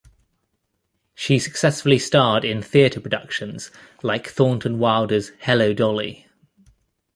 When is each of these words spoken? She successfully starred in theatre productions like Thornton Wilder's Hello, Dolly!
She 1.13 1.37
successfully 1.37 1.99
starred 1.99 2.43
in 2.43 2.63
theatre 2.63 2.99
productions 2.99 3.69
like 4.01 4.27
Thornton 4.27 4.79
Wilder's 4.79 5.31
Hello, 5.41 5.73
Dolly! 5.75 6.25